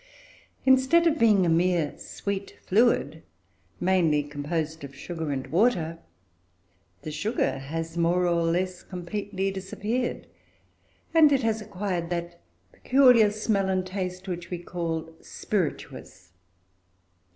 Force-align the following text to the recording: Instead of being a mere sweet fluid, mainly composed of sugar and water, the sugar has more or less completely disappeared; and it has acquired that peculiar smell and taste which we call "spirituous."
Instead 0.65 1.05
of 1.05 1.19
being 1.19 1.45
a 1.45 1.47
mere 1.47 1.93
sweet 1.95 2.57
fluid, 2.65 3.21
mainly 3.79 4.23
composed 4.23 4.83
of 4.83 4.95
sugar 4.95 5.29
and 5.29 5.45
water, 5.45 5.99
the 7.03 7.11
sugar 7.11 7.59
has 7.59 7.95
more 7.99 8.25
or 8.25 8.41
less 8.41 8.81
completely 8.81 9.51
disappeared; 9.51 10.25
and 11.13 11.31
it 11.31 11.43
has 11.43 11.61
acquired 11.61 12.09
that 12.09 12.41
peculiar 12.71 13.29
smell 13.29 13.69
and 13.69 13.85
taste 13.85 14.27
which 14.27 14.49
we 14.49 14.57
call 14.57 15.13
"spirituous." 15.21 16.31